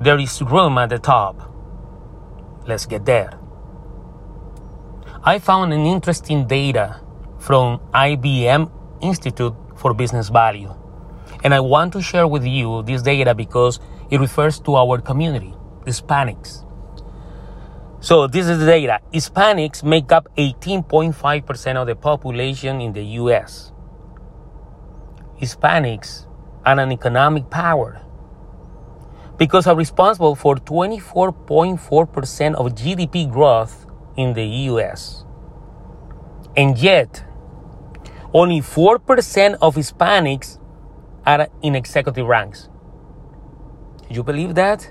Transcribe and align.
there 0.00 0.18
is 0.18 0.42
room 0.42 0.76
at 0.78 0.90
the 0.90 0.98
top. 0.98 1.52
Let's 2.66 2.86
get 2.86 3.06
there. 3.06 3.38
I 5.24 5.38
found 5.38 5.72
an 5.72 5.86
interesting 5.86 6.46
data 6.46 7.00
from 7.38 7.80
IBM 7.94 8.70
Institute 9.00 9.54
for 9.76 9.94
Business 9.94 10.28
Value. 10.28 10.74
And 11.42 11.54
I 11.54 11.60
want 11.60 11.92
to 11.94 12.02
share 12.02 12.26
with 12.26 12.44
you 12.44 12.82
this 12.82 13.02
data 13.02 13.34
because 13.34 13.80
it 14.10 14.20
refers 14.20 14.60
to 14.60 14.76
our 14.76 15.00
community, 15.00 15.54
Hispanics. 15.84 16.64
So 18.00 18.26
this 18.26 18.48
is 18.48 18.58
the 18.58 18.66
data. 18.66 19.00
Hispanics 19.12 19.82
make 19.82 20.12
up 20.12 20.28
18.5% 20.36 21.76
of 21.76 21.86
the 21.86 21.96
population 21.96 22.80
in 22.80 22.92
the 22.92 23.02
US. 23.20 23.72
Hispanics 25.40 26.26
are 26.64 26.78
an 26.78 26.92
economic 26.92 27.50
power 27.50 28.05
because 29.38 29.66
are 29.66 29.76
responsible 29.76 30.34
for 30.34 30.56
24.4% 30.56 32.54
of 32.54 32.74
GDP 32.74 33.30
growth 33.30 33.86
in 34.16 34.32
the 34.32 34.44
US. 34.70 35.24
And 36.56 36.78
yet, 36.78 37.24
only 38.32 38.60
4% 38.60 39.58
of 39.60 39.74
Hispanics 39.74 40.58
are 41.26 41.48
in 41.62 41.74
executive 41.74 42.26
ranks. 42.26 42.68
You 44.08 44.22
believe 44.22 44.54
that? 44.54 44.90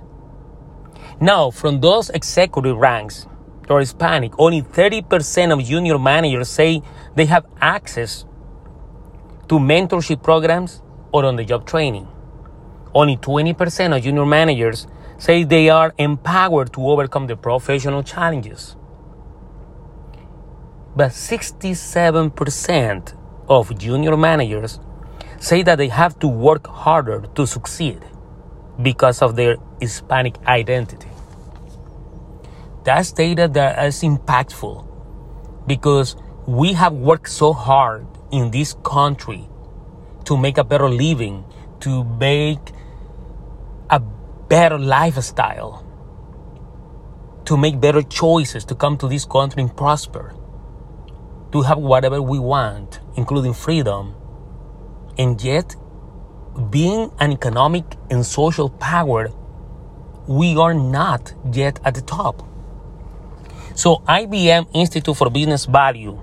Now, 1.19 1.49
from 1.49 1.79
those 1.79 2.09
executive 2.09 2.77
ranks 2.77 3.27
or 3.69 3.79
Hispanic, 3.79 4.33
only 4.37 4.61
30% 4.61 5.53
of 5.53 5.63
junior 5.63 5.97
managers 5.97 6.49
say 6.49 6.81
they 7.15 7.25
have 7.25 7.45
access 7.61 8.25
to 9.47 9.55
mentorship 9.59 10.21
programs 10.21 10.81
or 11.11 11.25
on 11.25 11.35
the 11.35 11.45
job 11.45 11.65
training. 11.65 12.07
Only 12.95 13.17
20% 13.17 13.95
of 13.95 14.01
junior 14.01 14.25
managers 14.25 14.87
say 15.17 15.43
they 15.43 15.69
are 15.69 15.93
empowered 15.97 16.71
to 16.73 16.89
overcome 16.89 17.27
the 17.27 17.35
professional 17.35 18.01
challenges. 18.03 18.77
But 20.95 21.11
67% 21.11 23.13
of 23.49 23.77
junior 23.77 24.15
managers 24.15 24.79
say 25.39 25.61
that 25.63 25.77
they 25.77 25.89
have 25.89 26.17
to 26.19 26.29
work 26.29 26.67
harder 26.67 27.25
to 27.35 27.45
succeed 27.45 27.99
because 28.81 29.21
of 29.21 29.35
their 29.35 29.57
Hispanic 29.81 30.37
identity. 30.47 31.09
That's 32.85 33.11
data 33.11 33.49
that 33.49 33.85
is 33.85 34.03
impactful 34.03 34.87
because 35.67 36.15
we 36.47 36.71
have 36.73 36.93
worked 36.93 37.29
so 37.29 37.51
hard 37.51 38.07
in 38.31 38.51
this 38.51 38.73
country 38.83 39.49
to 40.23 40.37
make 40.37 40.57
a 40.57 40.63
better 40.63 40.89
living, 40.89 41.43
to 41.81 42.05
make 42.05 42.71
a 43.89 43.99
better 43.99 44.77
lifestyle, 44.77 45.83
to 47.45 47.57
make 47.57 47.79
better 47.79 48.01
choices, 48.01 48.65
to 48.65 48.75
come 48.75 48.97
to 48.97 49.07
this 49.07 49.25
country 49.25 49.61
and 49.61 49.75
prosper, 49.75 50.33
to 51.51 51.61
have 51.61 51.77
whatever 51.77 52.21
we 52.21 52.39
want, 52.39 52.99
including 53.15 53.53
freedom. 53.53 54.15
And 55.17 55.41
yet, 55.41 55.75
being 56.69 57.11
an 57.19 57.31
economic 57.31 57.85
and 58.09 58.25
social 58.25 58.69
power, 58.69 59.29
we 60.27 60.57
are 60.57 60.73
not 60.73 61.33
yet 61.53 61.79
at 61.85 61.95
the 61.95 62.01
top. 62.01 62.47
So 63.75 63.97
IBM 64.07 64.69
Institute 64.73 65.15
for 65.15 65.29
Business 65.29 65.65
Value 65.65 66.21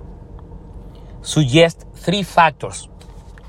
suggests 1.23 1.85
three 1.95 2.23
factors 2.23 2.89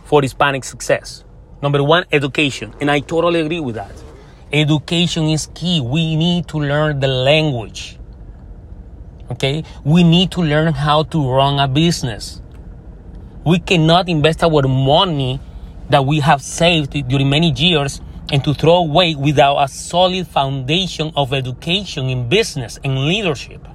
for 0.03 0.21
Hispanic 0.21 0.63
success. 0.63 1.23
Number 1.63 1.81
one, 1.81 2.03
education. 2.11 2.73
And 2.81 2.91
I 2.91 2.99
totally 2.99 3.39
agree 3.39 3.61
with 3.61 3.75
that. 3.75 3.93
Education 4.51 5.29
is 5.29 5.47
key. 5.55 5.79
We 5.79 6.17
need 6.17 6.49
to 6.49 6.57
learn 6.57 6.99
the 6.99 7.07
language. 7.07 7.97
Okay? 9.31 9.63
We 9.85 10.03
need 10.03 10.29
to 10.31 10.41
learn 10.41 10.73
how 10.73 11.03
to 11.03 11.31
run 11.31 11.59
a 11.59 11.69
business. 11.69 12.41
We 13.45 13.59
cannot 13.59 14.09
invest 14.09 14.43
our 14.43 14.67
money 14.67 15.39
that 15.89 16.05
we 16.05 16.19
have 16.19 16.41
saved 16.41 16.91
during 17.07 17.29
many 17.29 17.51
years 17.51 18.01
and 18.29 18.43
to 18.43 18.53
throw 18.53 18.79
away 18.79 19.15
without 19.15 19.63
a 19.63 19.69
solid 19.69 20.27
foundation 20.27 21.13
of 21.15 21.31
education 21.31 22.09
in 22.09 22.27
business 22.27 22.77
and 22.83 23.07
leadership. 23.07 23.65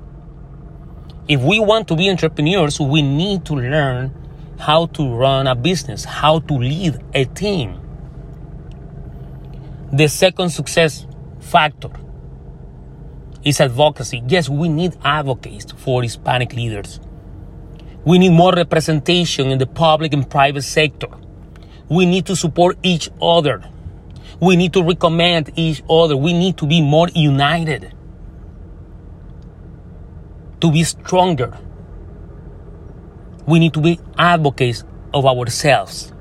If 1.26 1.41
we 1.41 1.59
want 1.59 1.88
to 1.88 1.97
be 1.97 2.10
entrepreneurs, 2.10 2.78
we 2.78 3.00
need 3.00 3.47
to 3.47 3.55
learn 3.55 4.28
how 4.58 4.86
to 4.86 5.14
run 5.14 5.46
a 5.46 5.54
business, 5.54 6.04
how 6.04 6.41
to 6.41 6.54
lead 6.54 6.98
a 7.14 7.24
team. 7.24 7.80
The 9.92 10.08
second 10.08 10.50
success 10.50 11.06
factor 11.41 11.91
is 13.44 13.60
advocacy. 13.60 14.22
Yes, 14.26 14.48
we 14.48 14.69
need 14.69 14.96
advocates 15.04 15.72
for 15.72 16.02
Hispanic 16.02 16.52
leaders. 16.52 17.00
We 18.04 18.19
need 18.19 18.32
more 18.32 18.52
representation 18.52 19.50
in 19.50 19.58
the 19.58 19.66
public 19.66 20.12
and 20.12 20.28
private 20.28 20.62
sector. 20.62 21.08
We 21.88 22.04
need 22.04 22.26
to 22.26 22.36
support 22.36 22.78
each 22.82 23.08
other. 23.22 23.62
We 24.40 24.56
need 24.56 24.72
to 24.75 24.82
recommend 24.82 25.52
each 25.56 25.82
other. 25.88 26.16
We 26.16 26.32
need 26.32 26.58
to 26.58 26.66
be 26.66 26.82
more 26.82 27.08
united. 27.14 27.94
To 30.60 30.70
be 30.70 30.84
stronger. 30.84 31.58
We 33.48 33.59
need 33.59 33.72
to 33.75 33.81
be 33.81 33.98
advocates 34.19 34.84
of 35.14 35.25
ourselves. 35.25 36.12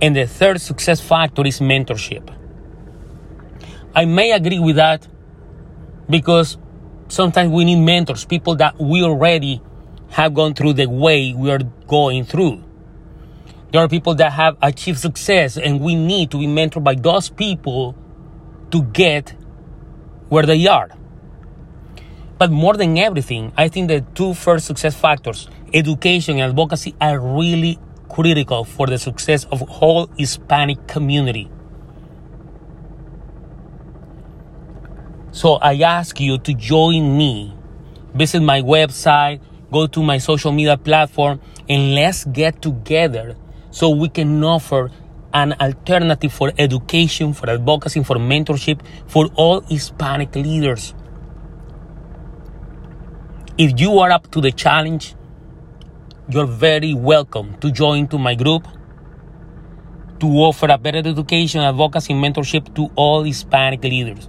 And 0.00 0.14
the 0.14 0.26
third 0.26 0.60
success 0.60 1.00
factor 1.00 1.44
is 1.44 1.58
mentorship. 1.58 2.32
I 3.92 4.04
may 4.04 4.30
agree 4.30 4.60
with 4.60 4.76
that 4.76 5.08
because 6.08 6.58
sometimes 7.08 7.50
we 7.50 7.64
need 7.64 7.84
mentors, 7.84 8.24
people 8.24 8.54
that 8.56 8.78
we 8.80 9.02
already 9.02 9.60
have 10.10 10.32
gone 10.32 10.54
through 10.54 10.74
the 10.74 10.86
way 10.88 11.34
we 11.34 11.50
are 11.50 11.58
going 11.88 12.24
through. 12.24 12.62
There 13.72 13.80
are 13.80 13.88
people 13.88 14.14
that 14.14 14.32
have 14.32 14.56
achieved 14.62 14.98
success, 14.98 15.56
and 15.56 15.80
we 15.80 15.96
need 15.96 16.30
to 16.30 16.38
be 16.38 16.46
mentored 16.46 16.84
by 16.84 16.94
those 16.94 17.28
people 17.28 17.96
to 18.70 18.82
get 18.82 19.34
where 20.28 20.44
they 20.44 20.66
are. 20.68 20.90
But 22.38 22.50
more 22.50 22.74
than 22.74 22.96
everything, 22.96 23.52
I 23.56 23.68
think 23.68 23.88
the 23.88 24.00
two 24.14 24.34
first 24.34 24.66
success 24.66 24.96
factors, 24.96 25.48
education 25.72 26.38
and 26.38 26.50
advocacy, 26.50 26.94
are 27.00 27.18
really 27.18 27.78
critical 28.08 28.64
for 28.64 28.86
the 28.86 28.98
success 28.98 29.44
of 29.46 29.60
whole 29.60 30.06
Hispanic 30.18 30.86
community. 30.86 31.50
So 35.32 35.54
I 35.54 35.80
ask 35.80 36.18
you 36.20 36.38
to 36.38 36.54
join 36.54 37.16
me. 37.16 37.54
Visit 38.14 38.40
my 38.40 38.60
website, 38.60 39.40
go 39.70 39.86
to 39.86 40.02
my 40.02 40.18
social 40.18 40.50
media 40.50 40.76
platform, 40.76 41.40
and 41.68 41.94
let's 41.94 42.24
get 42.24 42.60
together 42.60 43.36
so 43.70 43.90
we 43.90 44.08
can 44.08 44.42
offer 44.42 44.90
an 45.32 45.52
alternative 45.60 46.32
for 46.32 46.52
education, 46.58 47.32
for 47.32 47.48
advocacy, 47.48 48.02
for 48.02 48.16
mentorship 48.16 48.80
for 49.06 49.26
all 49.36 49.60
Hispanic 49.60 50.34
leaders. 50.34 50.94
If 53.56 53.78
you 53.78 53.98
are 54.00 54.10
up 54.10 54.30
to 54.32 54.40
the 54.40 54.50
challenge, 54.50 55.14
you're 56.30 56.46
very 56.46 56.94
welcome 56.94 57.58
to 57.58 57.72
join 57.72 58.06
to 58.06 58.16
my 58.16 58.36
group 58.36 58.66
to 60.20 60.26
offer 60.26 60.66
a 60.70 60.78
better 60.78 60.98
education, 60.98 61.60
advocacy, 61.60 62.14
mentorship 62.14 62.72
to 62.76 62.88
all 62.94 63.24
Hispanic 63.24 63.82
leaders. 63.82 64.28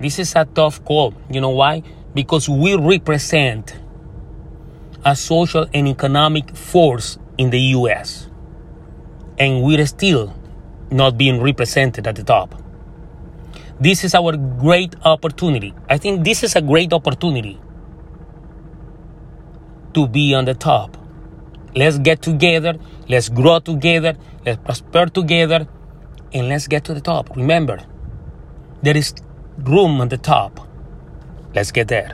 This 0.00 0.18
is 0.18 0.34
a 0.34 0.46
tough 0.46 0.82
call. 0.86 1.12
You 1.28 1.42
know 1.42 1.50
why? 1.50 1.82
Because 2.14 2.48
we 2.48 2.74
represent 2.76 3.78
a 5.04 5.14
social 5.14 5.66
and 5.74 5.88
economic 5.88 6.56
force 6.56 7.18
in 7.36 7.50
the 7.50 7.60
US 7.76 8.30
and 9.38 9.62
we're 9.62 9.84
still 9.86 10.34
not 10.90 11.18
being 11.18 11.42
represented 11.42 12.06
at 12.06 12.16
the 12.16 12.24
top. 12.24 12.54
This 13.78 14.04
is 14.04 14.14
our 14.14 14.38
great 14.38 14.94
opportunity. 15.04 15.74
I 15.90 15.98
think 15.98 16.24
this 16.24 16.42
is 16.42 16.56
a 16.56 16.62
great 16.62 16.94
opportunity 16.94 17.60
to 19.92 20.08
be 20.08 20.34
on 20.34 20.46
the 20.46 20.54
top. 20.54 21.01
Let's 21.74 21.98
get 21.98 22.20
together, 22.22 22.74
let's 23.08 23.28
grow 23.28 23.58
together, 23.58 24.16
let's 24.44 24.62
prosper 24.62 25.06
together, 25.06 25.66
and 26.32 26.48
let's 26.48 26.68
get 26.68 26.84
to 26.84 26.94
the 26.94 27.00
top. 27.00 27.34
Remember, 27.36 27.78
there 28.82 28.96
is 28.96 29.14
room 29.58 30.00
on 30.00 30.08
the 30.08 30.18
top. 30.18 30.60
Let's 31.54 31.70
get 31.72 31.88
there. 31.88 32.12